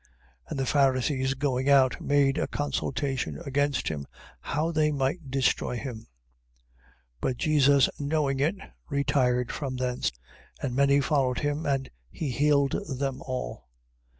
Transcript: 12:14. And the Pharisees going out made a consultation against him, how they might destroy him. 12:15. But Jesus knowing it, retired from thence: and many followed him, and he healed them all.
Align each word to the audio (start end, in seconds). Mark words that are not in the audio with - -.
12:14. 0.01 0.07
And 0.49 0.59
the 0.59 0.65
Pharisees 0.65 1.33
going 1.35 1.69
out 1.69 2.01
made 2.01 2.39
a 2.39 2.47
consultation 2.47 3.37
against 3.45 3.87
him, 3.89 4.07
how 4.39 4.71
they 4.71 4.91
might 4.91 5.29
destroy 5.29 5.77
him. 5.77 6.07
12:15. 7.21 7.21
But 7.21 7.37
Jesus 7.37 7.87
knowing 7.99 8.39
it, 8.39 8.55
retired 8.89 9.51
from 9.51 9.77
thence: 9.77 10.11
and 10.59 10.75
many 10.75 11.01
followed 11.01 11.41
him, 11.41 11.67
and 11.67 11.91
he 12.09 12.31
healed 12.31 12.75
them 12.89 13.21
all. 13.27 13.69